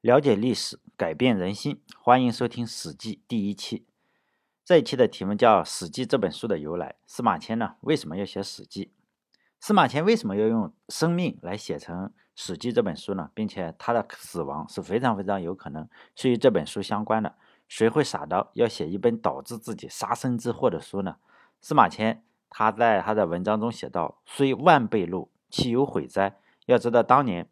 [0.00, 1.82] 了解历史，改变人心。
[1.98, 3.84] 欢迎收听《史记》第一期。
[4.64, 6.94] 这一期的题目叫《史记》这本书的由来。
[7.04, 8.84] 司马迁呢，为什么要写《史记》？
[9.58, 12.06] 司马迁为什么要用生命来写成
[12.36, 13.30] 《史记》这本书呢？
[13.34, 17.34] 并且他的死亡是非常非常有可能是与这本书相关的。
[17.66, 21.16] 谁会傻到要写一本导致自己杀身之祸的书呢？
[21.60, 27.50] 司马迁他在他的文章中写道：“虽万倍禄，其有悔哉？”要知道当年。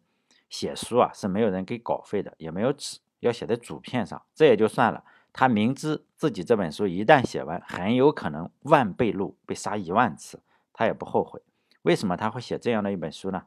[0.49, 5.03] 写书啊是没有人给稿费的，也没有纸，要写在竹片上，这也就算了。
[5.33, 10.41] 他明知自己这本书一旦写完，很有可能万倍禄被杀一万次，
[10.73, 11.41] 他也不后悔。
[11.83, 13.43] 为什么他会写这样的一本书呢？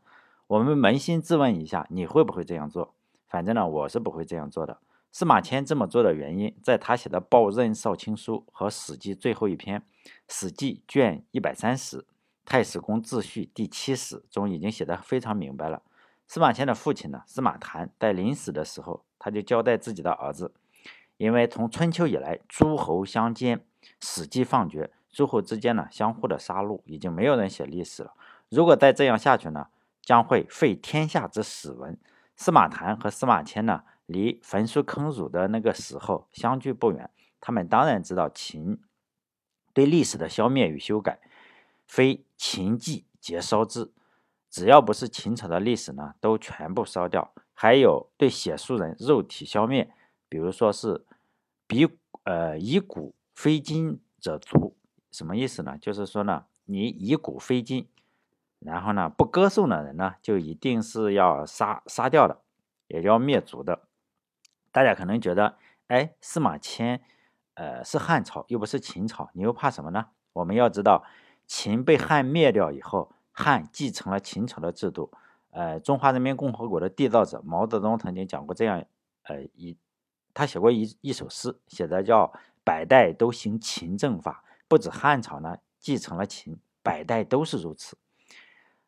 [0.46, 2.94] 我们扪心自问一下，你会不会这样做？
[3.26, 4.78] 反正呢，我是不会这样做的。
[5.12, 9.80] 司马迁这么做的原因，在他写的《报任少卿书》和《史记》最后一篇
[10.28, 11.98] 《史记》卷一百三十
[12.44, 15.82] 《太史公自序》第七十中已经写得非常明白了。
[16.30, 20.54] 司马迁的父亲呢，司马谈在临死的时候，他就交代自己的儿子，
[21.16, 23.66] 因为从春秋以来，诸侯相奸，
[23.98, 28.14] 史记放绝，诸侯之间呢相互的杀戮，已经没有人写历史了。
[28.48, 29.66] 如果再这样下去呢，
[30.02, 31.98] 将会废天下之史文。
[32.36, 38.80] 司马谈和司马迁呢，离焚书坑儒的那个时候相距不远，他们当然知道秦
[39.72, 41.18] 对历史的消灭与修改，
[41.88, 43.90] 非秦记皆烧之。
[44.50, 47.32] 只要不是秦朝的历史呢，都全部烧掉。
[47.54, 49.92] 还有对写书人肉体消灭，
[50.28, 51.06] 比如说是
[51.66, 51.86] 比
[52.24, 54.76] 呃以古非今者卒，
[55.12, 55.78] 什么意思呢？
[55.78, 57.86] 就是说呢，你以古非今，
[58.58, 62.40] 然后呢不歌颂的人呢，就一定是要杀杀掉的，
[62.88, 63.82] 也要灭族的。
[64.72, 65.56] 大家可能觉得，
[65.88, 67.02] 哎，司马迁
[67.54, 70.06] 呃是汉朝，又不是秦朝，你又怕什么呢？
[70.32, 71.04] 我们要知道，
[71.46, 73.12] 秦被汉灭掉以后。
[73.32, 75.10] 汉继承了秦朝的制度，
[75.50, 78.84] 呃，中华人民共和国的缔造者毛泽东曾经讲过这样，
[79.22, 79.76] 呃，一
[80.34, 87.96] 他写过一一首诗，写的叫“百代都行秦政法”，不止汉朝呢继承了秦，百代都是如此。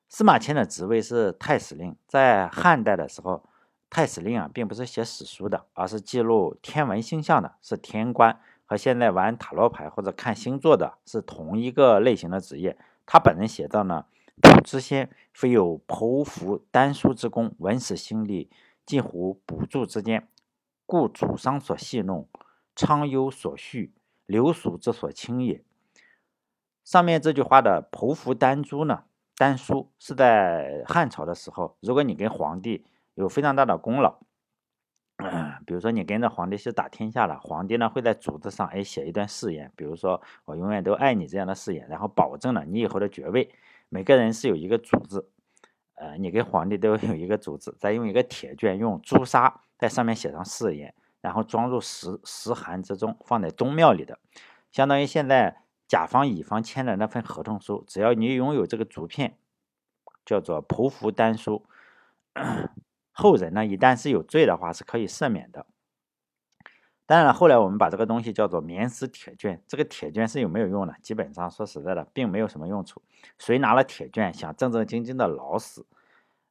[0.09, 3.45] 司马迁的职位是太史令，在汉代的时候，
[3.89, 12.77] 太史令啊并不是写史书的，而是记录天文星象的，是天官，和现在玩塔罗牌或者看星座的是同一个类型的职业。
[13.07, 14.05] 他本人写道呢。
[14.41, 18.51] 卜之先，非有剖腹丹书之功，文史心力
[18.87, 20.29] 近乎补助之间，
[20.87, 22.29] 故主商所戏弄，
[22.75, 23.93] 昌幽所序，
[24.27, 25.63] 流俗之所轻也。
[26.85, 29.05] 上面这句话的剖腹丹珠呢，
[29.37, 32.85] 丹书是在汉朝的时候，如果你跟皇帝
[33.15, 34.19] 有非常大的功劳，
[35.65, 43.55] 比如说你跟着皇帝是打天下了，皇帝呢会在竹子上哎写一段誓言，比如说我永远都爱你这样的誓言，然后保证了你以后的爵位。
[43.93, 45.29] 每个人是有一个主子，
[45.97, 54.19] 呃，你跟皇帝都有一个主子，再用一个铁卷，用朱砂在上面写上誓言，然后装入石石函之中，放在宗庙里的，
[54.71, 59.37] 相当于现在甲方乙方签的那份合同书，只要你拥有这个竹片，
[60.25, 61.67] 叫做匍匐丹书，
[63.13, 65.67] 后人呢一旦是有罪的话，是可以赦免的。
[67.05, 69.61] 当然了，后来我们把这个东西叫做棉丝铁卷。
[69.67, 70.95] 这个铁卷是有没有用呢？
[71.03, 73.03] 基本上说实在的，并没有什么用处。
[73.39, 75.85] 谁拿了铁卷想正正经经的老死，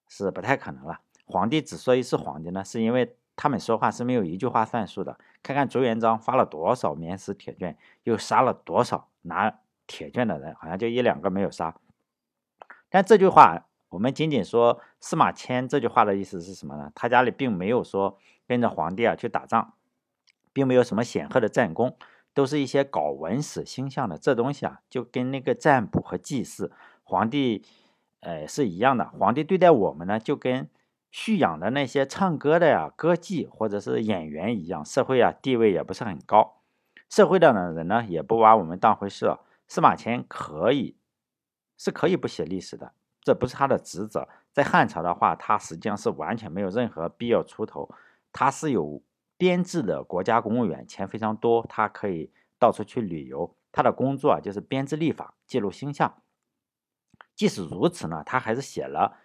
[0.08, 1.00] 是不太可能了。
[1.26, 5.18] 皇帝之所以是皇帝呢，是因为他们说话是没有一句话算数的。
[5.42, 11.74] 看看朱元璋发了多少棉丝铁卷，又杀了多少拿铁卷的人，好像就一两个没有杀。
[12.90, 16.92] 但这句话，我们仅仅说司马迁这句话的意思是什么呢？
[16.94, 19.74] 他家里并没有说跟着皇帝啊去打仗。
[20.54, 21.98] 并没有什么显赫的战功，
[22.34, 24.18] 都是一些搞文史星象的。
[24.18, 26.72] 这东西啊，就跟那个占卜和祭祀，
[27.04, 27.64] 皇帝，
[28.20, 29.10] 呃，是一样的。
[29.10, 30.70] 皇帝对待我们呢，就跟
[31.10, 36.62] 蓄养的那些唱歌的呀、歌妓或者是演员一样，社会啊地位也不是很高，
[37.10, 39.36] 社会上的人呢也不把我们当回事。
[39.68, 40.96] 司马迁可以
[41.78, 44.28] 是可以不写历史的，这不是他的职责。
[44.52, 47.90] 在汉朝的话，他实际上是完全没有任何必要出头，
[48.34, 49.02] 他是有。
[49.41, 52.29] 编制的国家公务员钱非常多，他可以
[52.59, 53.55] 到处去旅游。
[53.72, 56.22] 他的工作，就是编制历法、记录星象。
[57.34, 59.17] 即使如此呢，他还是写了，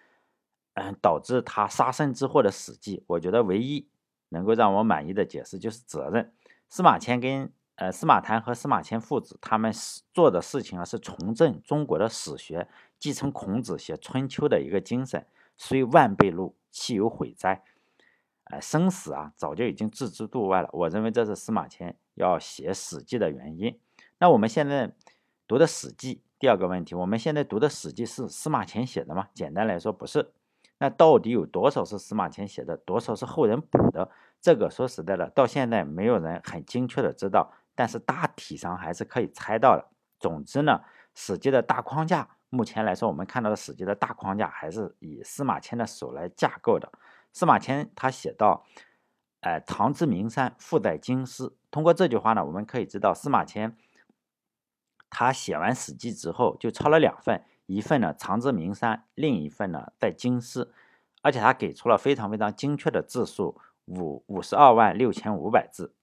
[0.73, 2.97] 嗯，导致他杀身之祸的《史记》。
[3.05, 3.87] 我觉得唯一
[4.29, 6.33] 能够让我满意的解释就是责任。
[6.67, 9.71] 司马迁跟呃司马谈和司马迁父子他们
[10.15, 12.67] 做的事情啊，是重振中国的史学，
[12.97, 15.27] 继承孔子写《春秋》的一个精神。
[15.57, 17.63] 虽万倍禄，岂有悔哉？
[18.49, 20.69] 哎，生死啊，早就已经置之度外了。
[20.71, 23.79] 我认为这是司马迁要写《史记》的原因。
[24.19, 24.93] 那我们现在
[25.47, 29.27] 读的《史记》，第二个问题，我们现在读的《史记》是司马迁写的吗？
[29.33, 30.31] 简单来说，不是。
[30.79, 34.09] 那到底有多少是司马迁写的，多少是后人补的？
[34.39, 39.85] 这个说实在的，到现在没有人很精确的知道，但是大体上还是可以猜到的。
[40.19, 40.79] 总之呢，
[41.15, 46.91] 《史记》的大框架，目前来说，我们看到的《史记》的大框架还是以司马迁的手来架构的。
[47.37, 48.65] 司马迁他写到
[49.41, 53.77] ：“哎，唐之名山，富在京师。”通过这句话呢，我们可以知道司马迁
[55.07, 60.73] 他写完《史记》之后，就抄了两份，一份呢藏之名山，另一份呢在京师，
[61.21, 63.61] 而且他给出了非常非常精确的字数。
[63.85, 65.93] 五五十二万六千五百字，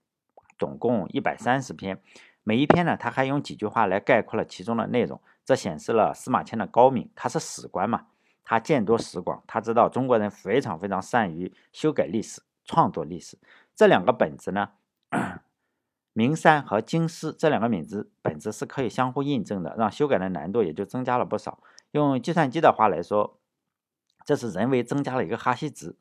[0.56, 2.00] 总共一百三十篇。
[2.44, 7.10] 每一篇呢，他还用几句话来概括了其中的内容，这显示了司马迁的高明。
[7.16, 8.06] 他是史官嘛，
[8.44, 13.38] 他见多识广，他知道中国人非常非常善于修改历史、创作历史。
[13.74, 14.70] 这两个本子呢，
[16.12, 21.60] 名山和京师这两个名字本子是可以相互印证的，让修改的难度也就增加了不少。
[21.92, 23.40] 用计算机的话来说，
[24.24, 25.96] 这是人为增加了一个哈希值。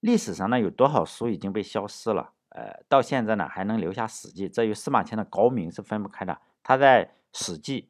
[0.00, 2.32] 历史上呢，有多少书已经被消失了？
[2.48, 6.38] 呃，到现在呢，还能留下《史记》，这与司马迁的高明是分不开的。
[6.62, 7.82] 他在《史记》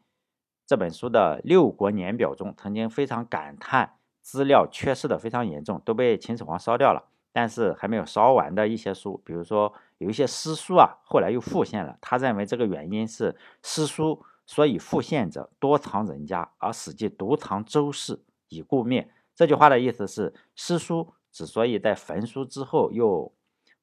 [0.72, 7.10] 这本书的六国年表中，曾经非常感叹资料缺失的非常严重，都被秦始皇烧掉了。
[7.30, 11.98] 但是还没有烧完的一些书，比如说有一些诗书啊，后来又复现了。
[12.00, 19.10] 他认为这个原因是诗书所以复现者多藏人家，而《史记》独藏周氏，已故灭。
[19.34, 21.12] 这句话的意思是诗书。
[21.30, 23.30] 之所以在焚书之后又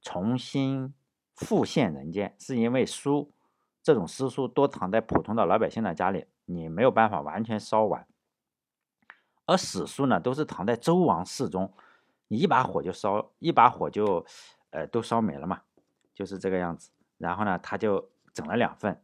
[0.02, 0.92] 重新
[1.36, 3.32] 复现人间，是因为书
[3.84, 8.08] 这种诗书多藏在普通的老百姓的家里，你没有办法完全烧完。
[9.46, 11.74] 而史书呢，都是藏在周王室中，
[12.28, 14.26] 你一把火就烧，一把火就
[14.72, 15.62] 呃都烧没了嘛，
[16.14, 16.92] 就是这个样子。
[17.18, 19.02] 然后呢，他就整了两份。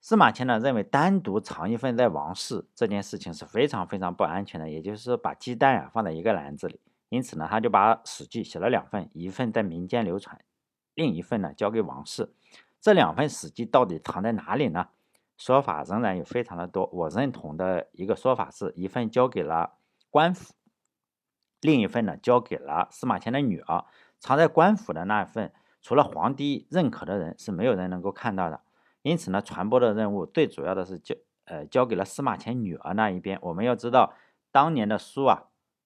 [0.00, 6.80] 司马迁呢认为单独藏一份在王室这件事情是非常非常不安全的，也就是把鸡蛋啊放在一个篮子里。
[7.10, 10.40] 因此呢，他就把《史记》写了两份，一份在民间流传，
[10.94, 12.32] 另一份呢交给王室。
[12.80, 14.88] 这两份《史记》到底藏在哪里呢？
[15.40, 16.86] 说法仍然有非常的多。
[16.92, 19.78] 我认同的一个说法是一份交给了
[20.10, 20.52] 官府，
[21.62, 23.86] 另一份呢交给了司马迁的女儿。
[24.18, 25.50] 藏在官府的那一份，
[25.80, 28.60] 除了皇帝认可的人，是没有人能够看到的。
[29.00, 31.14] 因此呢，传播的任务最主要的是交
[31.46, 33.38] 呃交给了司马迁女儿那一边。
[33.40, 34.12] 我们要知道，
[34.52, 35.44] 当年的书啊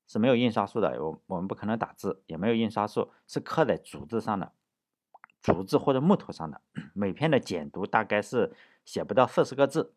[0.09, 4.50] 是没有印刷术的，我我们不可能打字，也没有印刷术，是刻在竹子上的，
[5.41, 6.61] 竹子或者木头上的。
[6.93, 8.53] 每篇的简读大概是
[8.85, 9.95] 写不到四十个字，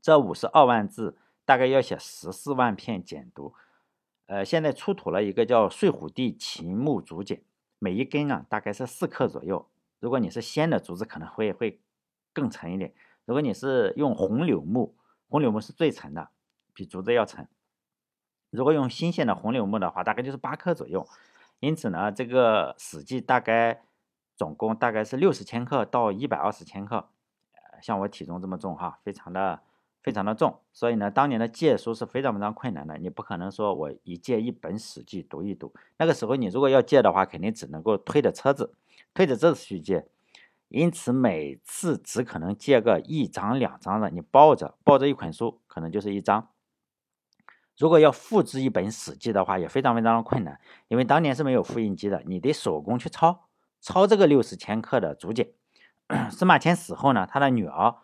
[0.00, 3.54] 这五十二万字大概要写十四万片简读。
[4.26, 7.38] 呃，现在出土了一个叫《睡虎地秦木竹简》，
[7.78, 9.68] 每一根啊大概是四克左右。
[9.98, 11.80] 如果你是鲜的竹子，可能会会。
[12.32, 12.94] 更沉一点。
[13.24, 14.94] 如果你是用红柳木，
[15.28, 16.30] 红柳木是最沉的，
[16.72, 17.48] 比竹子要沉。
[18.50, 21.04] 如果用新鲜的红柳木的话，大概就是八克左右。
[21.58, 23.82] 因此呢，这个《史记》大概
[24.36, 27.08] 总共大概是六十千克到一百二十千克。
[27.80, 29.60] 呃，像我体重这么重哈，非常的
[30.02, 30.60] 非常的重。
[30.72, 32.98] 所以呢，当年的借书是非常非常困难的。
[32.98, 35.72] 你不可能说我一借一本《史记》读一读。
[35.98, 38.74] 那个时候你如果要借的话，肯定只能够推着车子，
[39.14, 40.06] 推着车子去借。
[40.68, 46.48] 因此，每次只可能借个一张两张的，你抱着抱着一捆书，可能就是一张。
[47.76, 53.48] 如果要复制一本《史记》的话，也非常非常的困难，因为当年是没有复印机的，你得手工去抄
[53.80, 55.48] 抄这个六十千克的竹简。
[56.30, 57.96] 司马迁死后呢，他的女儿，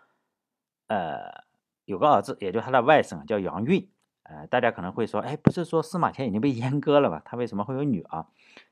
[0.87, 1.45] 呃，
[1.85, 3.91] 有个儿子，也就他的外甥叫杨运。
[4.23, 7.21] 呃，大家可能会说，哎，不是说司马迁已经被阉割了吗？
[7.25, 8.27] 他为什么会有女儿？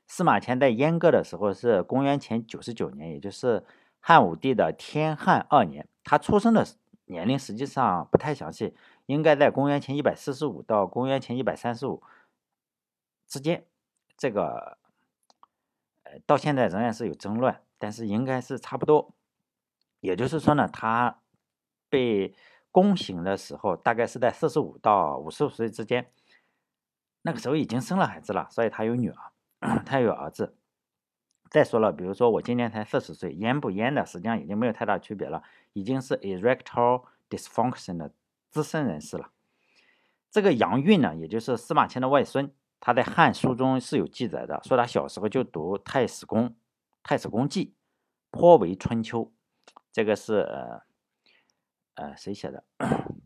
[0.07, 3.63] 司马迁在阉割的时候是公元前九十九年，也就是。
[4.07, 6.63] 汉武帝的天汉二年，他出生的
[7.05, 8.75] 年龄实际上不太详细，
[9.07, 12.03] 应该在公元前一百四十五到公元前一百三十五
[13.27, 13.65] 之间。
[14.15, 14.77] 这个
[16.03, 19.15] 呃，到现在仍然是有争论，但是应该是差不多。
[20.05, 21.19] 也就是说呢，他
[21.89, 22.35] 被
[22.71, 26.11] 宫刑的时候，大概是在四十五到五十五岁之间。
[27.23, 29.31] 那个时候已经生了孩子了，所以他有女儿，
[29.83, 30.55] 他有儿子。
[31.49, 35.41] 再说了，比如说我今年才四十岁，阉不阉的，实际上已经没有太大区别了，
[35.73, 38.13] 已经是 erectile dysfunction 的
[38.51, 39.31] 资深人士了。
[40.29, 46.49] 这个杨运呢，也就是司马迁的外孙，他在《汉书》中是有记载的，说他小时候就读《太史公》
[47.01, 47.67] 《太史公记》，
[48.31, 49.31] 颇为春秋。
[49.95, 50.81] 这个是呃
[51.93, 52.65] 呃谁写的？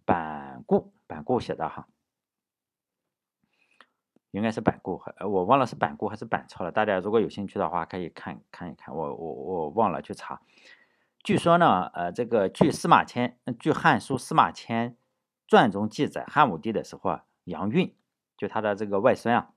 [0.06, 1.88] 板固，板固写的哈。
[4.30, 6.72] 应该是板固，我忘了是板固还是板抄了。
[6.72, 8.96] 大家如果有兴趣的话，可以看看一看。
[8.96, 10.44] 我我我忘了去查。
[11.24, 14.96] 据说呢，呃，这个据司马迁，据《汉书·司马迁
[15.48, 17.96] 传》中记载，汉武帝的时候啊，杨运
[18.38, 19.52] 就他的这个外孙啊，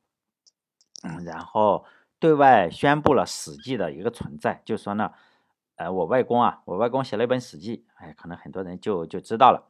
[1.26, 1.84] 然后
[2.18, 5.12] 对外宣布了《史记》的一个存在，就说呢，
[5.82, 9.68] 呃，我外公啊，我外公写了一本《史记》，哎，可能很多人就就知道了，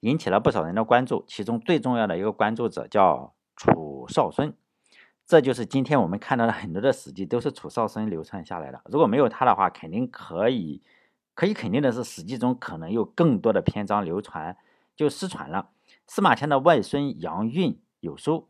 [0.00, 1.24] 引起了不少人的关注。
[1.26, 4.54] 其中最重要的一个关注者叫楚少孙，
[5.26, 8.80] 这就是今天我们看到的很多的《史记》都是楚少孙流传下来的。
[8.84, 10.82] 如果没有他的话，肯定可以。
[11.34, 14.56] 可以肯定的是，《史记》中可能有更多的篇章流传，
[14.96, 15.70] 就失传了。
[16.06, 18.48] 司马迁的外孙杨运有书，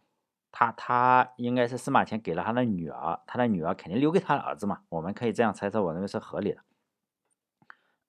[0.50, 4.80] 他他应该是司马迁给了他的女儿，他的女儿肯定留给他的儿子嘛。
[4.88, 6.62] 我们可以这样猜测，我认为是合理的。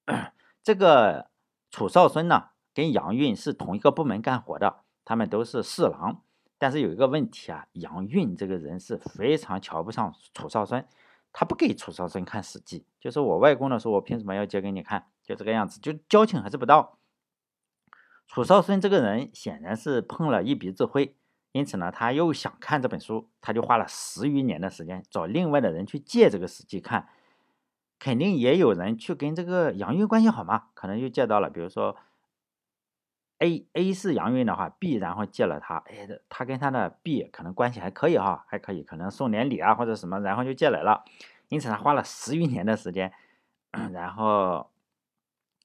[0.63, 1.29] 这个
[1.69, 6.21] 楚少孙呢，跟杨运是同一个部门干活的，他们都是侍郎。
[6.57, 10.85] 但是有一个问题啊，杨运这个人是非常瞧不上楚少孙。
[11.31, 15.05] 他不给楚少孙看《史记》，就是我外公的时候，我凭什么要借给你看？
[15.23, 16.97] 就这个样子，就交情还是不到。
[18.27, 21.15] 楚少孙这个人显然是碰了一鼻子灰，
[21.51, 27.07] 因此呢，他又想看这本书，他就花了十余年的时间找另外的人去借这个《史记》看。
[27.99, 31.49] 肯定也有人去跟这个杨运关系好嘛，可能就借到了。
[31.49, 31.97] 比如说
[33.39, 41.03] A A 是杨运的话，B 然后借了他，哎，他跟他的 B 可能关系还可以哈，还可以，可能送点礼啊或者什么，然后就借来了。
[41.49, 43.11] 因此，他花了十余年的时间，
[43.91, 44.69] 然后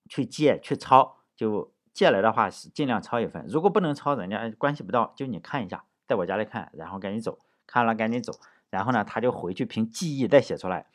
[0.09, 3.45] 去借去抄，就借来的话是尽量抄一份。
[3.49, 8.33] 如果不能抄，人家关系不到，就你看一下，在我家里看，然后赶紧走，看了赶紧走。
[8.71, 10.87] 然后呢，他就回去凭记忆再写出来。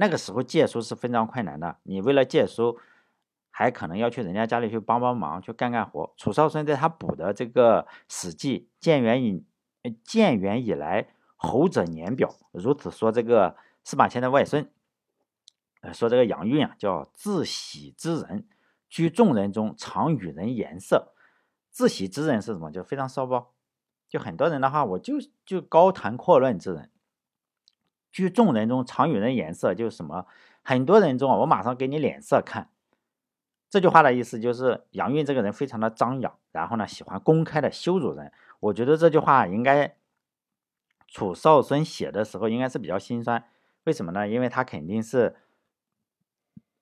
[0.00, 2.78] 那个时候借书是非常困难的，你为了借书，
[3.50, 6.12] 还可能要去人家家里去帮帮忙，去干干活。
[6.16, 9.44] 楚少孙在他补的这个《史记》建元以
[10.02, 13.56] 建元以来侯者年表，如此说这个。
[13.82, 14.70] 司马迁的外孙，
[15.80, 18.46] 呃，说这个杨运啊，叫自喜之人，
[18.90, 21.14] 居众人中常与人言色。
[21.70, 22.70] 自喜之人是什么？
[22.70, 23.54] 就非常骚包。
[24.06, 25.14] 就很多人的话，我就
[25.46, 26.90] 就高谈阔论之人，
[28.10, 30.26] 居众人中常与人言色，就是什么？
[30.62, 32.70] 很多人中啊，我马上给你脸色看。
[33.68, 38.32] 这句话的意思就是杨运这个人非常的张扬，然后呢，喜欢公开的羞辱人。
[38.58, 39.94] 我觉得这句话应该
[41.06, 43.44] 楚少孙写的时候应该是比较心酸。
[43.84, 44.28] 为什么呢？
[44.28, 45.36] 因为他肯定是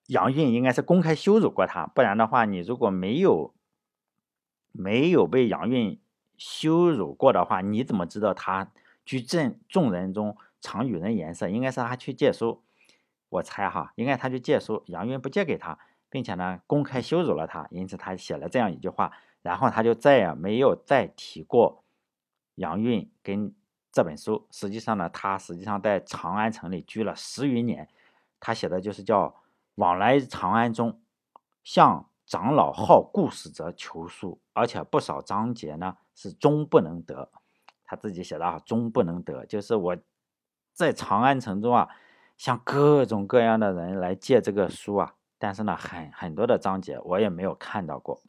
[0.07, 3.55] 杨运，应该是公开羞辱过他，不然的话，你如果没有
[4.73, 6.01] 没有被杨运
[6.37, 8.73] 羞辱过的话，你怎么知道他
[9.05, 11.49] 居正众人中常与人言色？
[11.49, 12.63] 应该是他去借书，
[13.29, 19.13] 我猜哈，应该他去借书，杨运不借给他，并且呢公开羞辱了他，因此他写了这样一句话，
[19.43, 21.85] 然后他就再也没有再提过
[22.57, 23.55] 杨运跟。
[23.91, 27.89] 这本书实际上呢，他实际上在长安城里居了十余年，
[28.39, 29.35] 他写的就是叫
[29.77, 31.01] “往来长安中，
[31.65, 37.33] 向长老好故事者求书”，而且不少章节呢是终不能得。
[37.83, 39.97] 他自己写的啊，终不能得，就是我
[40.79, 41.89] 在长安城中啊，
[42.37, 48.23] 向各种各样的人来借这个书啊，但是呢，很很多的章节我也没有看到过。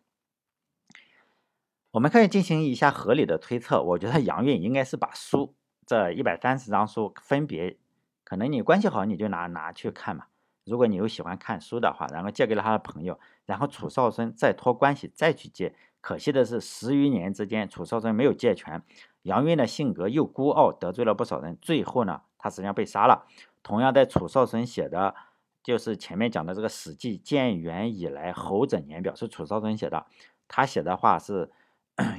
[1.92, 5.54] 我们可以进行一下合理的推测，我觉得杨运应该是把书
[5.86, 7.78] 这一百三十张书分别，
[8.24, 10.26] 可能你关系好你就拿拿去看嘛。
[10.66, 15.76] 如果你又喜欢看书的话，然后借给了他的朋友，然后楚少孙再托关系再去借。
[16.02, 18.82] 可惜的是十余年之间，楚少孙没有借全。
[19.22, 23.28] 杨运的性格又孤傲，得罪了不少人，最后呢，他实际上被杀了。
[23.62, 25.14] 同样在楚少孙写的，
[25.62, 30.08] 就是前面讲的这个《史记》建元以来侯者年表是楚少孙写的，
[30.48, 31.52] 他写的话是。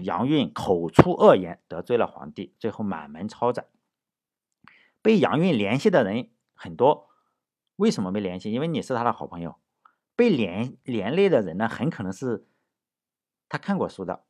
[0.02, 3.64] 杨运口出恶言，得罪了皇帝，最后满门抄斩。
[5.00, 7.08] 被杨运联系的人很多，
[7.76, 8.52] 为什么没联系？
[8.52, 9.56] 因为你是他的好朋友。
[10.14, 12.46] 被连连累的人呢，很可能是
[13.48, 14.22] 他看过书的，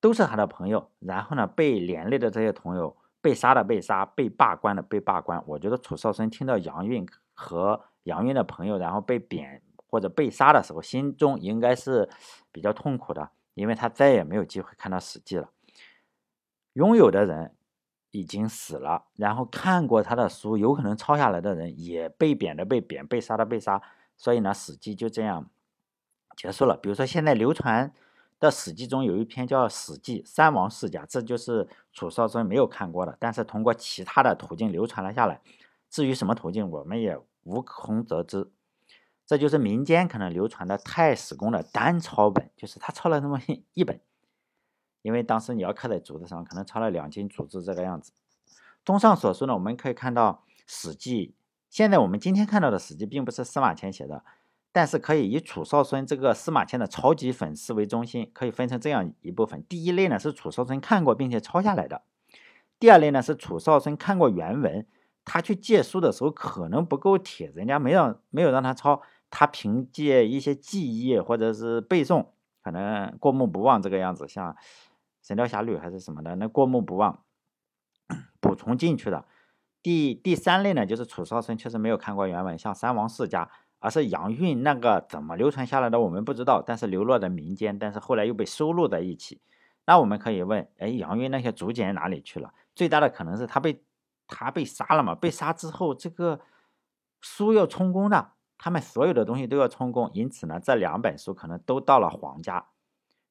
[0.00, 0.90] 都是他的朋友。
[0.98, 5.42] 然后呢，被连累的这些朋友，被杀的被杀，被罢官的被罢官。
[5.46, 12.06] 我觉得楚少孙听到杨运和杨运的朋友然后被贬或者被杀的时候，心中应该是
[12.52, 13.30] 比较痛苦的。
[13.54, 15.48] 因为他再也没有机会看到《史记》了，
[16.72, 17.54] 拥有的人
[18.10, 23.80] 已经死了，然后看过他的书，有可能抄下来的人也被贬的被贬，被杀的被杀，
[24.16, 25.48] 所以呢，《史记》就这样
[26.36, 26.76] 结束了。
[26.76, 27.94] 比如说，现在流传
[28.40, 35.40] 的《史记》中有一篇叫《史记·三王世家》，这就是楚少孙没有看过的，但是通过其他的途径流传了下来。
[35.88, 38.50] 至于什么途径，我们也无从得知。
[39.26, 43.40] 这就是民间可能流传的太史公的单抄本，就是他抄了那么
[43.72, 43.98] 一本，
[45.00, 48.12] 因为当时你要刻在竹子上，可能抄了两斤竹子这个样子。
[48.84, 51.28] 综上所述呢，我们可以看到《史记》，
[51.70, 54.22] 现在我们今天看到的《史记》并不是司马迁写的，
[54.74, 62.02] 但是可以以楚少孙这个司马迁的超级粉丝为中心，可以分成这样一部分：第一类呢是楚少孙看过并且抄下来的，
[62.80, 64.84] 第二类呢是楚少孙看过原文，
[65.24, 69.00] 他去借书的时候可能不够铁，人家没让没有让他抄，
[69.30, 72.26] 他凭借一些记忆或者是背诵，
[72.60, 74.52] 可能过目不忘这个样子，像
[75.22, 77.22] 《神雕侠侣》还是什么的，那过目不忘
[78.40, 79.24] 补充进去的。
[79.80, 83.48] 第第三类呢，就是楚少孙确实没有看过原文，像三王世家。
[83.84, 89.42] 而是杨运那个怎么流传下来的，我们不知道，但是流落在民间，但是后来又被收录在一起。
[89.84, 92.54] 那我们可以问，哎，杨运那些竹简哪里去了？
[92.74, 93.84] 最大的可能是他被
[94.26, 95.14] 他被杀了嘛？
[95.14, 96.40] 被杀之后，这个
[97.20, 102.68] 书要充公的，他们所有的东西都要充公，因此呢，这两本书可能都到了皇家，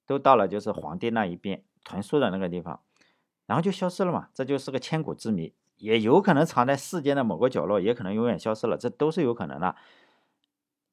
[0.05, 2.79] 都到了就是皇帝那一边囤书的那个地方，
[3.47, 4.27] 然后就消失了嘛。
[4.35, 9.75] 这就是个千古之谜，也有可能藏在世间的某个角落，也可能永远消失了，这都是有可能的。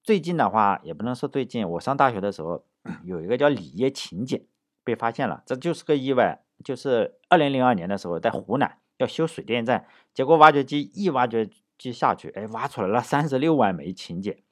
[0.02, 2.64] 最近的话也不能说最近，我上大学的时候
[3.04, 4.46] 有一个叫李耶秦简
[4.82, 6.42] 被发现了，这就是个意外。
[6.62, 14.42] 就是二零零二年的时候，在湖南要修水电站，结果挖掘机一挖掘机下去，哎，挖出来了三十六万枚秦简，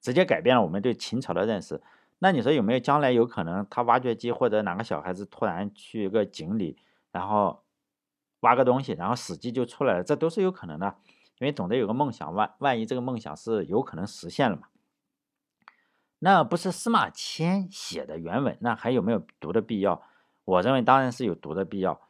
[0.00, 1.80] 直接改变了我们对秦朝的认识。
[2.18, 6.76] 那你说有没有将来有可能，他挖掘机或者哪个小孩子突然去一个井里，
[7.12, 7.62] 然后
[8.40, 10.02] 挖个东西，然后史记就出来了？
[10.02, 10.96] 这都是有可能的，
[11.38, 14.62] 因为总得有个梦想，万万一这个梦想是有可能实现了嘛？
[16.24, 20.00] 那不是司马迁写的原文，那还有没有读的必要？
[20.44, 22.00] 我认为当然是有读的必要。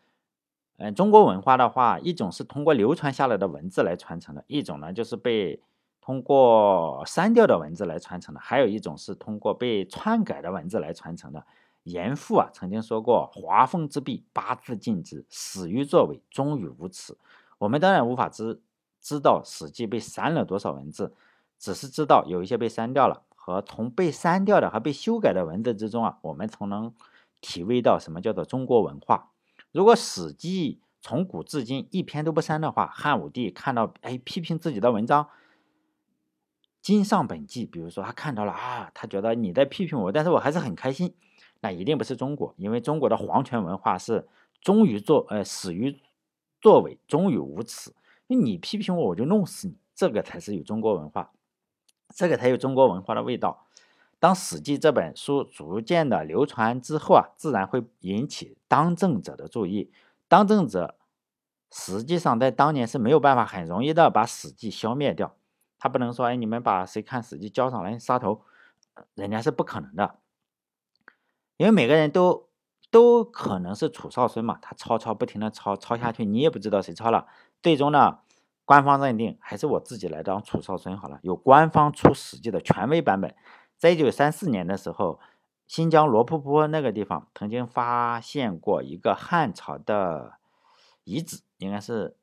[0.76, 5.62] 嗯，中国文化的话，一种是通过流传下来的文字来传承的，一种呢就是被
[6.02, 11.46] 通过删掉的文字来传承的，还有一种是通过被篡改的文字来传承的。
[11.84, 17.16] 严复啊曾经说过：“华风之弊，八字尽之，始于作伪，终于无耻。”
[17.56, 18.60] 我们当然无法知
[19.00, 21.14] 知道《史记》被删了多少文字，
[21.58, 23.22] 只是知道有一些被删掉了。
[23.44, 26.94] 和从被删掉的和被修改的文字之中啊，我们才能
[27.40, 29.32] 体味到什么叫做中国文化。
[29.72, 35.28] 如果《史记》从古至今一篇都不删的话，汉武帝看到哎批评自己的文章，
[36.80, 41.12] 今上本纪，比如说他看到了啊，他觉得你在批评我，但是我还是很开心，
[41.62, 44.28] 那一定不是中国，因为中国的皇权文化是
[44.60, 46.00] 忠于作呃始于
[46.60, 47.92] 作为，忠于无耻。
[48.28, 51.32] 你批评我，我就弄死你，这个才是有中国文化。
[52.14, 53.66] 这个才有中国文化的味道。
[54.18, 59.90] 当《史记》这本书逐渐的流传之后啊，自然会引起当政者的注意。
[60.28, 60.96] 当政者
[61.72, 65.34] 实际上在当年是没有办法很容易的把《史记》消灭掉。
[65.78, 68.42] 他不能说：“哎，你们把谁看《史记》交上来杀头？”
[69.14, 70.18] 人家是不可能的，
[71.56, 72.50] 因为每个人都
[72.90, 77.26] 都可能是楚少孙嘛，他抄抄不停的抄抄下去，你也不知道谁抄了。
[77.62, 78.18] 最终呢？
[78.64, 81.18] 官方认定还是我自己来当楚少孙好了。
[81.22, 83.34] 有官方出《史记》的权威版本，
[83.76, 85.18] 在一九三四年的时候，
[85.66, 90.34] 新疆罗布泊那个地方曾经发现过一个汉朝的
[91.04, 92.16] 遗址，应该是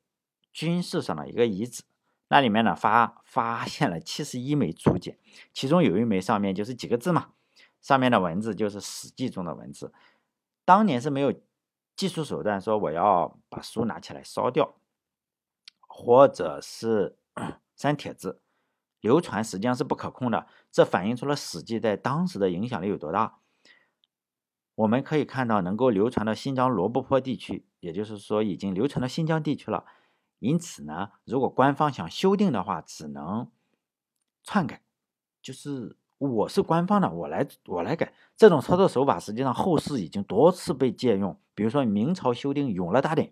[0.52, 1.82] 军事上的一个遗址。
[2.28, 5.18] 那里面呢发发现了七十一枚竹简，
[5.52, 7.28] 其中有一枚上面就是几个字嘛，
[7.80, 9.92] 上面的文字就是《史记》中的文字。
[10.64, 11.34] 当年是没有
[11.96, 14.74] 技术手段说我要把书拿起来烧掉。
[16.00, 17.18] 或者是
[17.76, 18.40] 删帖子，
[19.02, 23.38] 流传实际上是不可控的，这反映出了《史记》在当时的影响力有多大。
[24.76, 29.84] 我们可以看到，能够流传到新疆罗布泊地区，也就是说已经流传到新疆地区了。
[30.38, 33.50] 因此呢，如果官方想修订的话，只能
[34.42, 34.80] 篡改，
[35.42, 38.14] 就是我是官方的，我来我来改。
[38.38, 43.28] 这种操作手法实际上后世已经多次被借用，比如说明朝修订《永乐大典》。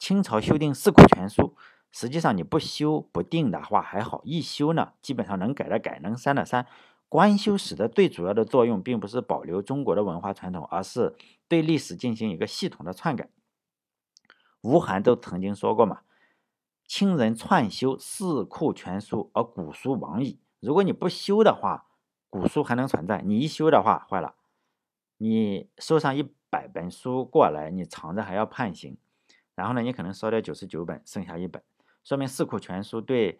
[0.00, 1.42] 清朝修订《四库全书》，
[1.92, 6.66] 实际上你不修不定的话还好，一修呢，基本上能改的改，能删的删。
[7.10, 11.14] 官修史的最主要的作用，并不是保留中国的文化传统，而是
[11.46, 13.28] 对历史进行一个系统的篡改。
[14.62, 16.00] 吴晗都曾经说过嘛
[16.88, 21.88] ：“清人篡修《四库全书》，而古书亡矣。”如果你不修的话，
[22.30, 24.36] 古书还能存在；你一修的话，坏了。
[25.18, 28.96] 你收上一百本书过来，你藏着还要判刑。
[29.60, 31.62] 然后呢，你可能烧掉九十九本，剩下一本，
[32.02, 33.38] 说明《四库全书》对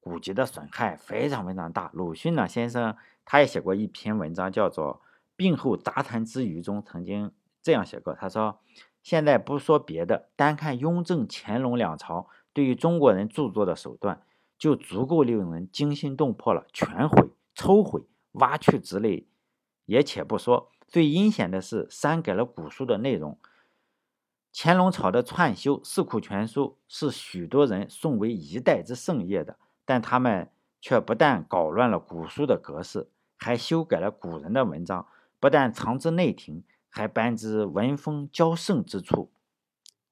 [0.00, 1.90] 古籍的损害非常非常大。
[1.92, 2.96] 鲁迅呢先生
[3.26, 4.94] 他也写过一篇文章，叫做
[5.36, 8.58] 《病后杂谈之余》中曾经这样写过，他说
[9.04, 14.22] ：“现在不说别的，单看雍正、乾隆两朝对于中国人著作的手段，
[14.56, 16.64] 就足够令人惊心动魄了。
[16.72, 19.26] 全毁、抽毁、挖去之类，
[19.84, 23.36] 也且不说，最阴险的是删改了古书的内容。”
[24.52, 33.08] 乾隆朝的篡修《四库全书》是许多人颂为一代之盛业的，但他们却不但搞乱了古书的格式，
[33.38, 35.06] 还修改了古人的文章，
[35.38, 39.30] 不但藏之内廷，还搬之文风骄盛之处。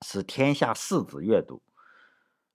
[0.03, 1.61] 使天下士子阅读，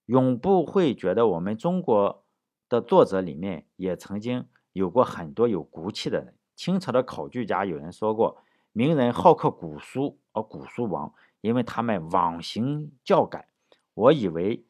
[0.06, 2.24] 永不会觉得我们中国
[2.70, 6.34] 的作者里面也曾经有过很多有骨气的人。
[6.56, 8.38] 清朝的考据家有人说过，
[8.72, 11.12] 名人好刻古书而古书亡，
[11.44, 13.48] 因为他们妄行教改。
[13.92, 14.64] 我以为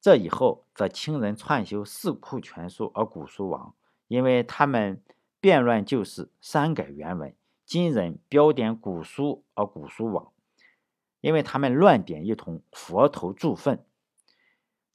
[0.00, 3.74] 这以后则清人串修四库全书而古书亡，
[4.06, 5.02] 因为他们
[5.40, 7.34] 变乱旧事，删改原文。
[7.64, 10.30] 今人标点古书而古书亡，
[11.20, 13.84] 因为他们乱点一通，佛头铸粪。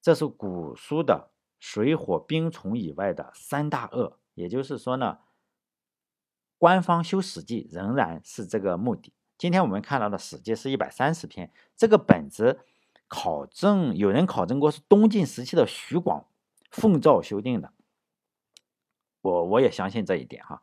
[0.02, 4.18] 这是古书的水火冰虫以外的三大恶。
[4.34, 5.18] 也就是说呢，
[6.58, 9.12] 官方修《史记》仍然是这个目的。
[9.42, 12.60] 今天我们看到的《史记》是一百三十篇，这个本子
[13.08, 16.28] 考证有人考证过是东晋时期的徐广
[16.70, 17.74] 奉诏修订的，
[19.22, 20.62] 我我也相信这一点哈。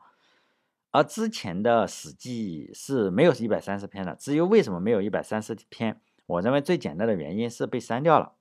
[0.92, 4.14] 而之前的《史记》是没有一百三十篇的。
[4.14, 8.34] 至于为什么没有一百三十篇，我认为最简单的原因是被删掉了。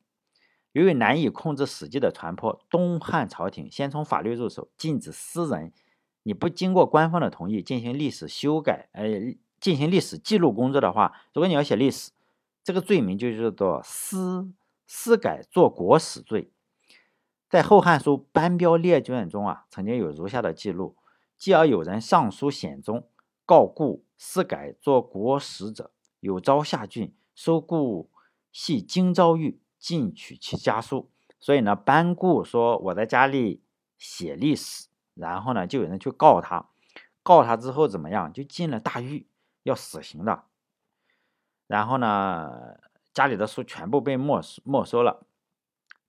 [0.73, 5.73] 由于难以控制《史记》的传播，东汉朝廷先从法律入手，禁止私人
[6.21, 9.07] 你不经过官方的同意进行历史修改，呃，
[9.59, 12.11] 进行历史记录工作的话，如果你要写历史，
[12.63, 14.51] 这个罪名就叫做私
[14.85, 16.51] 私改作国史罪。
[17.49, 20.95] 在《后汉书·班彪列卷》中啊，曾经有如下的记录。
[21.37, 23.07] 继而有人上书显宗，
[23.45, 28.09] 告故私改作国史者，有朝下郡，收故
[28.51, 31.11] 系京兆狱，进取其家书。
[31.39, 33.61] 所以呢，班固说我在家里
[33.99, 36.69] 写历史，然后呢，就有人去告他，
[37.21, 38.33] 告他之后怎么样？
[38.33, 39.27] 就进了大狱，
[39.67, 40.43] 要死刑的。
[41.67, 42.77] 然后呢，
[43.13, 45.25] 家里的书全部被没收没收了。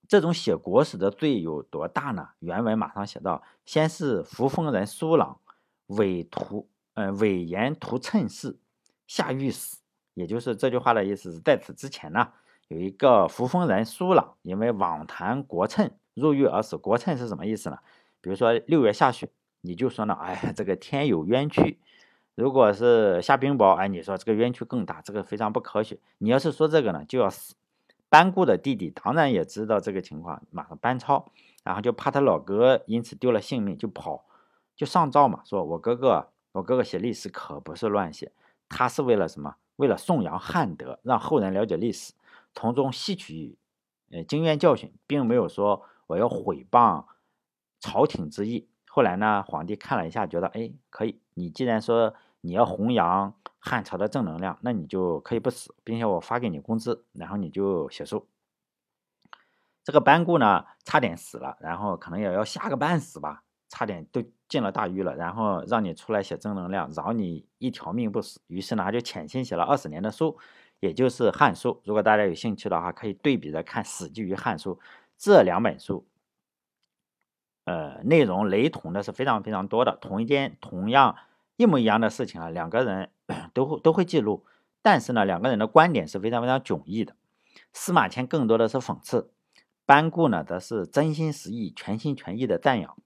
[0.07, 2.29] 这种写国史的罪有多大呢？
[2.39, 5.39] 原文马上写道：先是扶风人苏朗
[5.87, 8.57] 伪图，呃，伪言图趁势
[9.05, 9.79] 下狱死。
[10.13, 12.31] 也就是这句话的意思是在此之前呢，
[12.69, 16.77] 有一个扶风人苏朗因为妄谈国称入狱而死。
[16.77, 17.77] 国称是什么意思呢？
[18.21, 19.29] 比如说六月下雪，
[19.61, 21.77] 你就说呢，哎，这个天有冤屈；
[22.39, 25.99] 如果是下冰雹，哎，你说这个冤屈更大，这个非常不科学。
[26.19, 27.53] 你要是说这个呢，就要死。
[28.07, 31.33] 班固的弟弟当然也知道这个情况，马上班超，
[31.65, 34.23] 然后就怕他老哥因此丢了性命，就跑，
[34.73, 38.31] 就上诏嘛，说我哥哥，我哥哥写历史可不是乱写，
[38.69, 39.57] 他是为了什么？
[39.75, 42.13] 为了颂扬汉德，让后人了解历史，
[42.53, 43.57] 从中吸取
[44.11, 47.03] 呃经验教训，并没有说我要毁谤
[47.81, 48.69] 朝廷之意。
[48.87, 53.33] 后来呢，皇帝看了一下，觉得哎可以，你既然说你要弘扬。
[53.61, 58.25] 汉朝的正能量，那你就可以不死，并且我发给你工资，然后你就写书。
[59.83, 68.39] 这个班固呢，差点死了，然后可能也要吓个半死吧，差点都进了大狱了，然后让你出来写正能量，饶你一条命不死。
[68.47, 70.37] 于是呢，他就潜心写了二十年的书，
[70.79, 71.71] 也就是《汉书》。
[71.83, 74.75] 如果大家有兴趣的话，可以对比着看《史记》与《汉书》
[75.17, 76.07] 这两本书，
[77.65, 81.17] 呃，内容雷同的是非常非常多的，同一件同样
[81.59, 83.11] 一模一样的事情啊，两个人。
[83.53, 84.43] 都会都会记录，
[84.81, 87.15] 但是呢，两个人的观点是非常非常迥异的。
[87.71, 89.29] 司马迁更多的是讽刺，
[89.85, 92.97] 班固呢则是真心实意、全心全意的赞扬。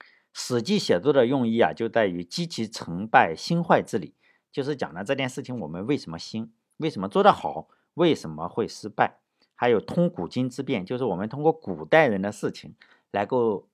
[0.32, 4.16] 《史记》写作的用意啊，就在于积其成败兴坏之理，
[4.50, 9.20] 就是讲了这件事情我们为什么兴，为什么做得好，为什么会失败，
[9.54, 12.74] 还有通古今之变，就是我们通过古代人的事情
[13.12, 13.68] 来够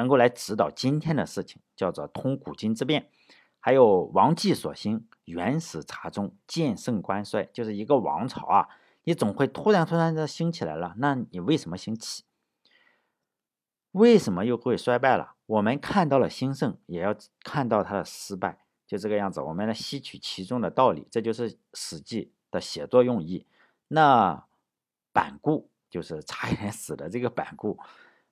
[0.00, 3.10] 能够来指导今天的事情，叫做通古今之变。
[3.60, 8.68] 还有王继所兴，原始茶中见盛观衰，就是一个王朝啊，
[9.04, 12.24] 你总会突然突然的兴起来了，那你为什么兴起？
[13.92, 15.34] 为什么又会衰败了？
[15.44, 19.40] 我们看到了兴盛，也要看到它的失败，就这个样子。
[19.42, 23.46] 我们来吸取其中的道理，这就是《史记》的写作用意。
[23.88, 24.46] 那
[25.12, 27.78] 板固就是差一点死的这个板固，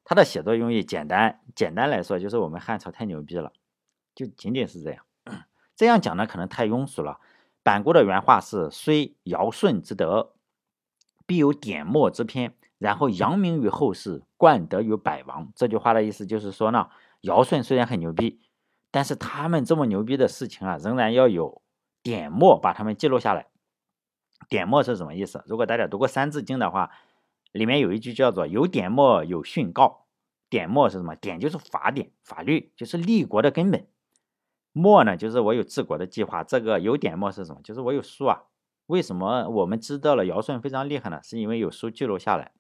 [0.08, 3.52] 他的写作用意简单，简单来说就是我们汉朝太牛逼了，
[4.14, 5.04] 就仅仅是这样。
[5.76, 7.20] 这样讲呢，可能太庸俗了。
[7.62, 10.32] 板固的原话是：“虽尧舜之德，
[11.26, 16.88] 必有典墨之篇，然后扬名于后世，冠德于百王。”这句话的意思就是说呢，
[17.20, 18.40] 尧舜虽然很牛逼，
[18.90, 21.60] 但是他们这么牛逼的事情啊，仍然要有
[22.02, 23.48] 典墨把他们记录下来。
[24.48, 25.44] 典墨是什么意思？
[25.46, 26.90] 如果大家读过《三字经》的话，
[27.52, 30.06] 里面有一句叫做“有典墨，有训告”。
[30.50, 31.14] 典墨是什么？
[31.14, 33.86] 典就是法典、法律，就是立国的根本。
[34.72, 36.42] 墨呢，就是我有治国的计划。
[36.42, 37.60] 这个有点墨是什么？
[37.62, 38.44] 就是我有书啊。
[38.86, 41.20] 为什么我们知道了尧舜非常厉害呢？
[41.22, 42.52] 是因为有书记录下来。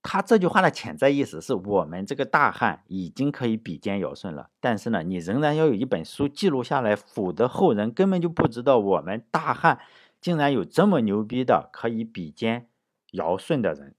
[0.00, 9.78] 他这句话的潜在意思是我们这个大汉已经可以比肩尧舜了，但是呢，你仍然要有一本书记录下来，否则后人根本就不知道我们大汉
[10.18, 12.70] 竟然有这么牛逼的可以比肩
[13.18, 13.94] 尧舜的人。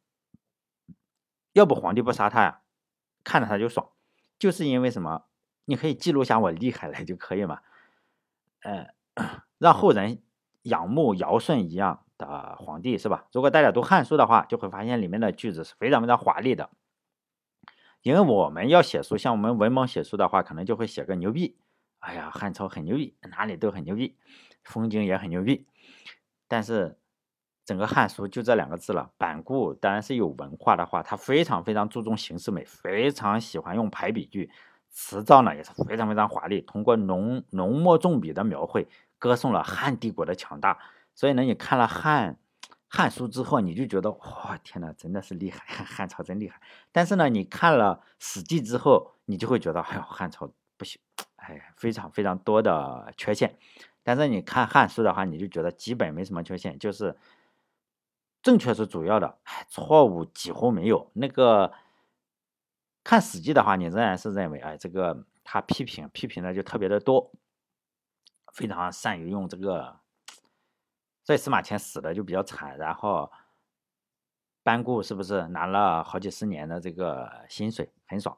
[1.54, 2.62] 要不皇帝不杀他呀？
[3.24, 3.90] 看着他就爽，
[4.40, 5.26] 就是因为什么？
[5.66, 7.62] 你可以记录下我厉害了就可以嘛。
[8.62, 8.88] 呃，
[9.58, 10.24] 让后人
[10.64, 13.28] 仰慕尧舜一样的皇帝是吧？
[13.32, 16.70] 如果大家读《汉书》的话，就会发现里面的句子是非常非常华丽的。
[18.02, 21.58] 因为我们要写书，像我们文盲写书的话，可能就会写个牛逼。
[22.00, 24.18] 哎呀，汉朝很牛逼，哪里都很牛逼，
[24.64, 25.68] 风景也很牛逼。
[26.48, 26.99] 但是
[27.70, 29.12] 整个汉书就这两个字了。
[29.20, 34.50] 板固当然是有文化的话，他非常非常注重形式美，非常喜欢用排比句，
[34.90, 38.88] 词造呢也是非常非常华丽，通过浓浓墨重笔的描绘，
[39.20, 40.80] 歌颂了汉帝国的强大。
[41.14, 42.40] 所以呢，你看了汉。
[42.92, 46.60] 汉书之后，你就觉得哇，天呐，真的是厉害，汉朝真厉害。
[46.92, 51.00] 但是呢，你看了史记之后，你就会觉得，哎呦，汉朝不行，
[51.36, 53.60] 哎，非常非常多的缺陷。
[54.02, 57.16] 但是你看汉书的话，你就觉得基本没什么缺陷，就是
[58.42, 61.12] 正确是主要的，哎，错误几乎没有。
[61.14, 61.74] 那个
[63.04, 67.32] 看史记的话，你仍然是认为，哎，这个他批评批评的就特别的多，
[68.54, 70.00] 非常善于用这个。
[71.24, 73.32] 所以司马迁死的就比较惨，然后
[74.64, 78.36] 班固是不是拿了好几十年的这个薪水，很爽，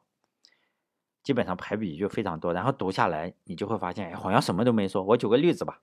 [1.23, 5.03] 基本上排比就非常多，然后读下来你就会发现，哎，好像什么都没说。
[5.03, 5.81] 我举个例子吧，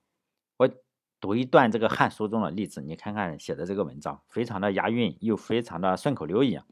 [0.58, 0.68] 我
[1.20, 6.64] 读一段这个《汉书》中的例子，你看看写的这个文章，非常的押韵，又非常的顺口溜一样，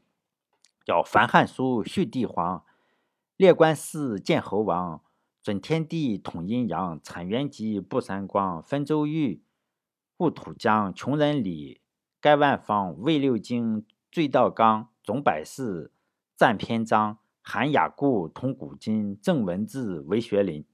[0.85, 2.63] 叫《凡汉书》续帝皇，
[3.35, 5.01] 列官司见侯王，
[5.43, 9.43] 准天地统阴阳，产元吉布三光，分周玉。
[10.15, 11.79] 故土疆，穷人里，
[12.19, 15.91] 盖万方，魏六经，最道纲，总百事，
[16.35, 20.65] 赞篇章，含雅故，通古今，正文字，为学林。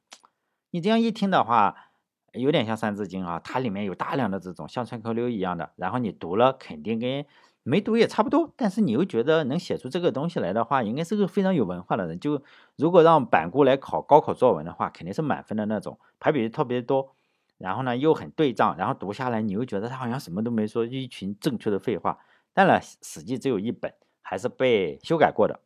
[0.70, 1.92] 你这样一听的话，
[2.34, 7.26] 有点像《三字经》啊，它里面有大量的这种像顺口溜一样的，然后你读了肯定跟
[7.64, 12.20] 没读也差不多，但是你又觉得能写出这个东西来的话，应该是个非常有文化的人。
[12.20, 12.42] 就
[12.76, 17.16] 如果让板姑来考高考作文的话，肯定是满分的那种，排比特别多。
[17.60, 22.18] 然后呢，又很对仗，然后读下来，你又觉得他好像什么都没说，一群正确的废话。
[22.54, 25.62] 但呢，《史记》只有一本，还是被修改过的。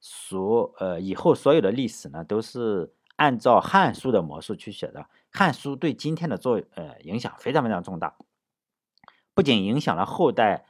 [0.00, 5.00] 所呃，以后所有的历史呢，都是按照《汉书》的模式去写的。
[5.32, 8.16] 《汉书》对今天的作呃影响非常非常重大，
[9.32, 10.66] 不仅影响了后代，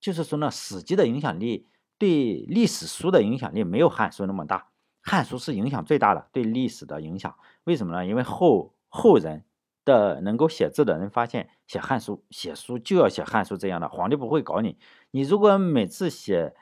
[0.00, 4.58] 就是说呢，《史记》的影响力对历史书的影响力没有《汉书》那么大，
[5.00, 7.36] 《汉书》是影响最大的对历史的影响。
[7.64, 8.04] 为什么呢？
[8.04, 9.44] 因为后后人
[9.84, 14.76] 的能够写字的人发现，写汉书写书就要写汉书这样的，皇帝不会搞你。
[15.12, 16.56] 你如果每次写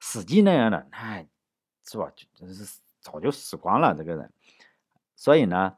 [0.00, 1.26] 史记那样的，那
[1.86, 2.10] 是吧？
[2.34, 4.32] 就是早就死光了这个人。
[5.16, 5.76] 所以呢，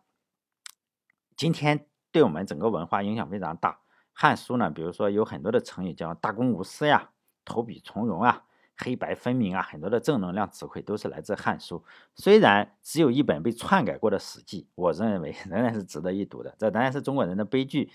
[1.37, 3.81] 今天对我们整个文化影响非常大。
[4.13, 7.11] 汉书呢，比如说有很多的成语叫大公无私呀，
[7.45, 8.43] 投笔从戎啊。
[8.79, 11.79] 黑白分明啊，很多的正能量词汇都是来自《汉书》。
[12.15, 16.55] 虽然只有一本被篡改过的《史记》，我认为 仍然是值得一读的。
[16.59, 17.91] 这当然是中国人的悲剧，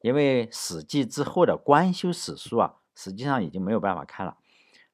[0.00, 4.38] 因为《史记》之后的官修史书啊，实际上已经没有办法看了。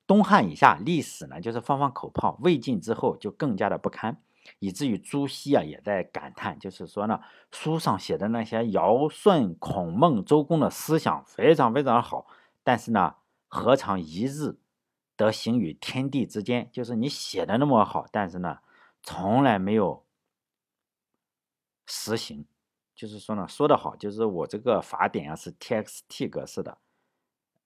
[0.08, 4.20] 东汉以下历史呢，就是放放口炮；魏晋之后就更加的不堪，
[4.58, 12.26] 以至于朱熹啊也在感叹，就是说呢，书上写的那些尧舜孔孟周公的思想非常非常好，
[12.62, 13.16] 但是呢，
[13.46, 14.58] 何尝一日？
[15.16, 18.58] 得行于天地之间，就是你写的那么好，但是呢，
[19.02, 20.04] 从来没有
[21.86, 22.46] 实行。
[22.94, 26.78] 就是说呢，说的好，就是我这个法典啊是 TXT 格式的，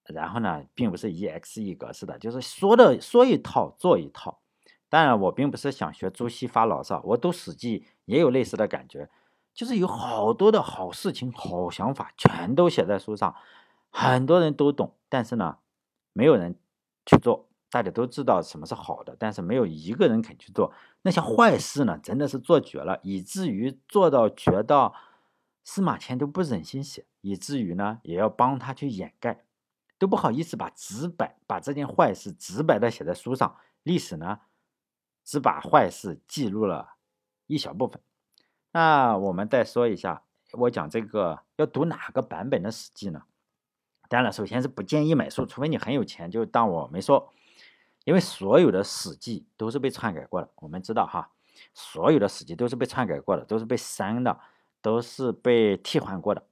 [0.05, 4.42] 然后呢，并不是 EXE 格式的，就是说的说一套做一套。
[4.93, 9.09] 当然，我并不是想学朱熹发牢骚，我读《史记》也有类似的感觉，
[9.55, 13.35] 就是有好多的好事情、好想法，全都写在书上，
[13.89, 15.57] 很多人都懂，但是呢，
[16.13, 16.59] 没有人。
[17.05, 20.73] 去做，大家都知道什么是好的，但是没有一个人肯去做。
[21.03, 24.95] 那些坏事呢，真的是做绝了，以至于做到绝到
[25.65, 29.43] 司马迁都不忍心写，以至于呢也要帮他去掩盖，
[29.99, 33.57] 都不好意思把直白把这件坏事直白的写在书上。
[33.83, 34.39] 历史呢
[35.25, 36.95] 只把坏事记录了
[37.47, 38.01] 一小部分。
[38.73, 43.23] 那我们再说一下，我讲这个要读哪个版本的《史记》呢？
[44.09, 47.33] 当然，首先是不建议买书，除非你很有钱，就当我没说。
[48.05, 51.31] 因为所有的史记都是被篡改过的，我们知道哈，
[51.73, 54.41] 所有的史记都是被篡改过的，都是被删的，
[54.81, 56.45] 都是被替换过的。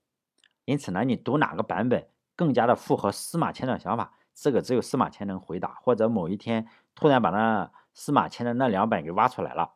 [0.65, 9.75] 因此呢，你读哪个版本更加的符合司马迁的想法，这个只有司马迁能回答，或者某一天突然把那司马迁的那两本给挖出来了，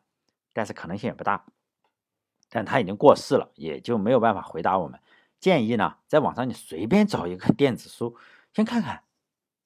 [0.54, 1.44] 但是可能性也不大。
[2.48, 4.98] 但他已经过世了，也就没有办法回答我们。
[5.38, 8.16] 建议呢，在网上你随便找一个电子书，
[8.54, 9.02] 先看看，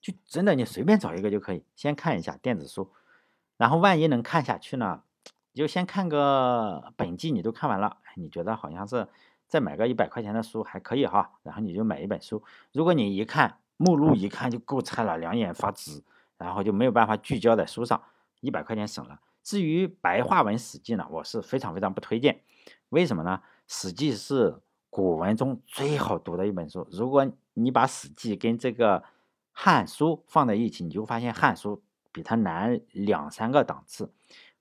[0.01, 2.91] 就真的你随便找一个就可以，先看一下电子书，
[3.57, 5.05] 然后万一能看下去呢，
[5.53, 9.07] 你就先看个本季，你都看完了，你觉得好像是
[9.47, 12.43] 再买个一百块钱的书还可以哈，然后你就买一本书。
[12.73, 16.03] 如果你一看目录一看就够菜了，两眼发直，
[16.39, 18.03] 然后就没有办法聚焦在书上，
[18.41, 19.21] 一百块钱省了。
[19.43, 22.43] 至于白话文《史记》呢，我是非常非常不推荐，
[22.89, 23.41] 为什么呢？
[23.67, 24.61] 《史记》是。
[24.91, 29.01] 古文中最好读的一本书，如果你把《史记》跟这个
[29.53, 31.77] 《汉书》放在一起，你就发现《汉书》
[32.11, 34.11] 比它难两三个档次。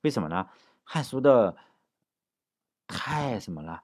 [0.01, 0.49] 为什么呢？
[0.83, 1.55] 《汉书》的
[2.87, 3.71] 太什么了，《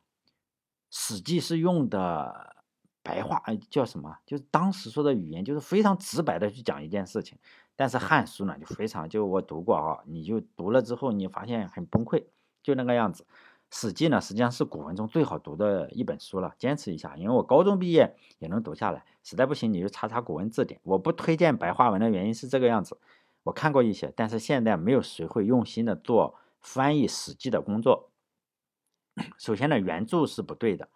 [0.90, 2.58] 史记》是用的
[3.02, 4.18] 白话，叫什么？
[4.26, 7.40] 就是当时说的语言，就是非常直白的去讲一件事情。
[7.76, 12.26] 但是《汉书》呢，就非常，就我读过啊，你就读了之后，你发现很崩溃，
[12.62, 13.24] 就那个样子。
[13.76, 16.54] 《史记》呢，实际上是古文中最好读的一本书了。
[16.60, 19.04] 坚持一下，因为我高中毕业也能读下来。
[19.24, 20.80] 实在不行，你就查查古文字典。
[20.84, 23.00] 我不推荐白话文的原因是这个样子。
[23.44, 28.12] 我看过一些，但是现在没有谁会用心的做翻译《史记》的工作。
[29.38, 30.90] 首先呢，原著是不对的，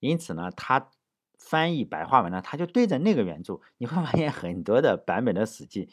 [0.00, 0.90] 因此呢，它
[1.38, 3.60] 翻译白话文呢，他就对着那个原著。
[3.78, 5.86] 你会发现很多的版本的《史记》，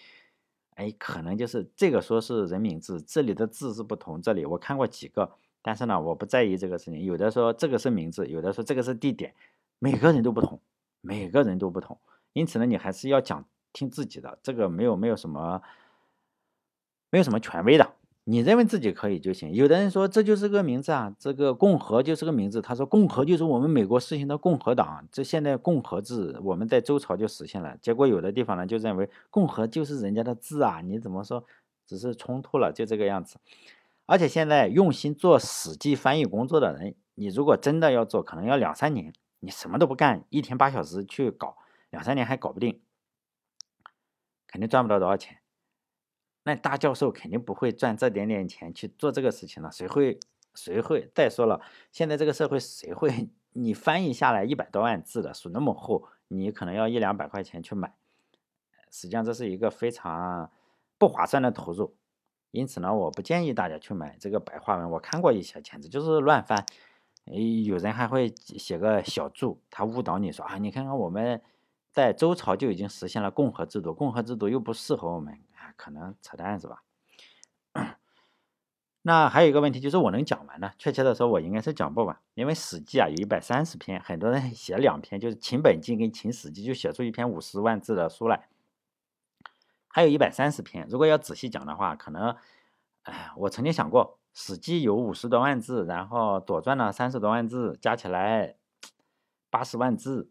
[0.75, 4.21] 哎，可能就是这个说是人名字，这里的字是不同。
[4.21, 5.31] 这里我看过几个。
[5.61, 7.03] 但是呢，我不在意这个事情。
[7.03, 9.33] 有的说这个是名字，有的说这个是地点，
[9.79, 10.59] 每个人都不同，
[11.01, 11.97] 每个人都不同。
[12.33, 15.61] 因此呢，你还是要讲听自己的，这个没有没有什么，
[17.09, 17.95] 没有什么权威的。
[18.27, 19.53] 你认为自己可以就行。
[19.53, 22.59] 有的人说这就是个名字啊，这个共和就是个名字。
[22.59, 27.77] 他说共和就是我们美国实行的共和党，这现在共和制我们在周朝就实现了。
[27.79, 31.45] 结果有的地方呢就认为共和就是人家的字啊，你怎么说
[31.85, 33.37] 只是冲突了，就这个样子。
[34.07, 39.13] 而且现在用心做《史记》翻译工作的人，你如果真的要做，可能要两三年。
[39.41, 41.55] 你什么都不干，一天八小时去搞，
[41.91, 42.81] 两三年还搞不定，
[44.47, 45.37] 肯定赚不到多少钱。
[46.45, 50.19] 那大教授肯定不会赚这点点钱去做这个事情了，谁会？
[50.53, 51.11] 谁会？
[51.13, 51.59] 再说了，
[51.91, 53.29] 现在这个社会谁会？
[53.51, 57.93] 你翻译下来一百多万字的书那么厚，你可能要一两百块钱去买，
[58.91, 60.51] 实际上这是一个非常
[60.97, 61.95] 不划算的投入。
[62.51, 64.91] 因此呢，我不建议大家去买这个白话文。
[64.91, 66.65] 我看过一些，简直就是乱翻。
[67.65, 71.41] 有人还会写个小注，他误导你说啊，你看看我们
[71.95, 75.39] 在周朝就已经实现了共和制度，共和制度又不适合我们，
[75.77, 76.83] 可能扯淡是吧？
[79.03, 80.73] 那还有一个问题就是，我能讲完呢？
[80.77, 88.49] 确切的说，我应该是讲不完，因为《史记》啊有一百三十篇，很多人写两篇，就是《秦本纪》跟《秦史记》，就写出一篇五十万字的书来。
[89.87, 92.35] 还有一百三十篇，如果要仔细讲的话，可能，
[93.03, 98.57] 哎，我曾经想过，《史记》有五十多万字，然后《左传》呢三十多万字，加起来
[99.49, 100.29] 八十万字，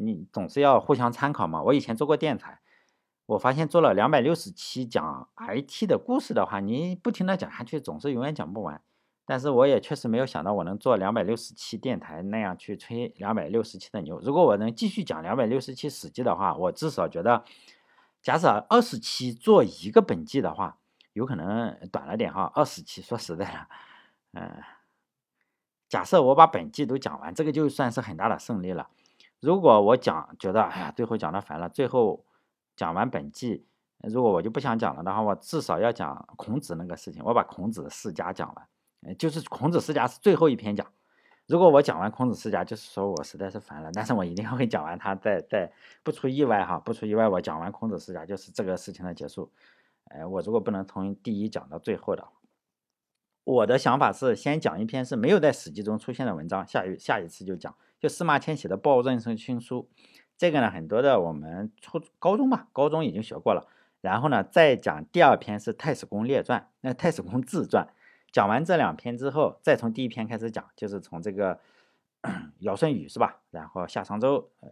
[0.00, 1.62] 你总是要互相参考嘛。
[1.62, 2.60] 我以前做过电台，
[3.26, 8.80] 我发现做了两百六十期讲 IT 的故事的话，你不停的讲下去，总是永远讲不完。
[9.26, 14.18] 但是我也确实没有想到我能做两百六十期电台那样去吹两百六十期的牛。
[14.20, 17.44] 如果我能继续讲两百六十期《史记》的话，我至少觉得。
[18.22, 20.76] 假设二十期做一个本纪的话，
[21.14, 22.52] 有可能短了点哈。
[22.54, 23.66] 二十期说实在的，
[24.32, 24.62] 嗯，
[25.88, 28.90] 假设我把本纪都讲完，这个就算是很大的胜利了。
[29.40, 32.24] 如果我讲觉得哎呀，最后讲的烦了，最后
[32.76, 33.66] 讲完本纪，
[34.02, 40.86] 如果我就不想讲了的话，我至少要讲孔子那个事情，我把孔子世家讲完，就是孔子世家是最后一篇讲。
[41.46, 45.72] 如果我讲完孔子世家，就是说我实在是烦了，但是我一定会 讲完它，再再
[46.02, 49.50] 不出意外哈，不出意外，我讲完孔子世家就是这个事情的结束。
[50.04, 52.24] 哎，我如果不能从第一讲到最后的，
[53.44, 59.88] 我的想法是先讲一篇是没有在史记中出现的文章，下一下一次就讲，就司马迁写的《报任生亲书》，
[60.36, 63.68] 这个呢很多的我们初高中吧，高中已经学过了。
[64.00, 67.84] 然后呢再讲第二篇是《太史公列传》，那《太史公自传》。
[68.32, 71.60] 讲完这两篇之后，再从第一篇开始讲，就是从这个
[72.60, 73.40] 尧舜禹是吧？
[73.50, 74.70] 然后夏商周，呃，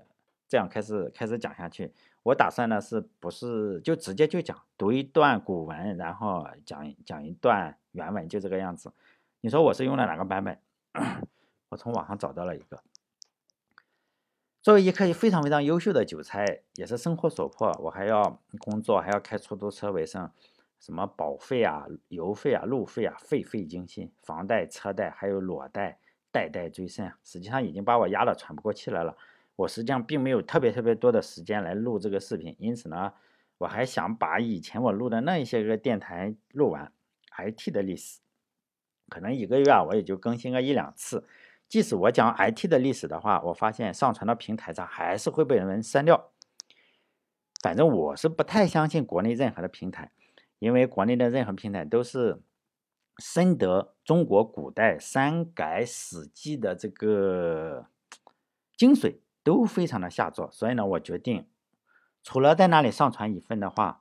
[0.48, 1.92] 这样开始开始讲下去。
[2.22, 8.92] 我打算呢，是不是就直接就讲，读一段古文，然后讲讲一段原文，就这个样子。
[9.40, 10.58] 你说我是用了哪个版本？
[11.70, 12.80] 我从网上找到了一个。
[14.60, 20.30] 作为一颗非常非常优秀的韭菜，也是生活所迫，我还要工作，还要开出租车为生。
[20.80, 25.98] 什么保费啊、油费啊、路费啊，费费精心，房贷、车贷还有裸贷，
[26.30, 27.12] 代代追甚！
[27.24, 29.16] 实际上已经把我压得喘不过气来了。
[29.56, 33.12] 我实际上并没有特别特别多的时间来录这个视频，因此呢，
[33.58, 36.92] 我还想把以前我录的那一些个电台录完。
[37.36, 38.20] IT 的历史，
[39.08, 41.24] 可能一个月啊，我也就更新个一两次。
[41.68, 46.30] 即使我讲 IT 的历史的话，我发现上传到平台上还是会被人删掉。
[47.62, 50.12] 反正我是不太相信国内任何的平台，
[50.60, 52.40] 因为国内的任何平台都是
[53.18, 57.86] 深得中国古代删改史记的这个
[58.76, 60.48] 精髓，都非常的下作。
[60.50, 61.46] 所以呢，我决定
[62.22, 64.00] 除了在那里上传一份的话，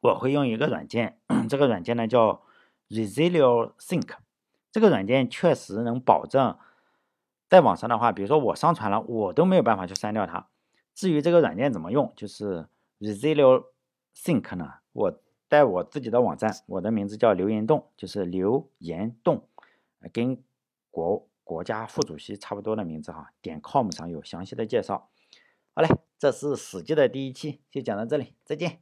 [0.00, 2.42] 我会用一个软件，这个软件呢叫
[2.88, 4.16] Resilio Sync。
[4.72, 6.58] 这个软件确实能保证
[7.52, 10.48] 在网上的话，比如说我上传了，我都没有办法去删掉它。
[10.94, 12.66] 至于这个软件怎么用，就是
[12.98, 13.66] Resilio
[14.16, 19.46] Sync 呢，我在我自己的网站，我的名字叫留言洞，就是留言洞，
[20.14, 20.42] 跟
[20.90, 23.34] 国国家副主席差不多的名字哈。
[23.42, 25.10] 点 com 上有详细的介绍。
[25.74, 25.88] 好嘞，
[26.18, 28.80] 这是《史记》的第一期，就讲到这里，再见。